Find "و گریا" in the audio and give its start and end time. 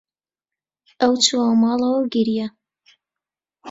2.01-2.47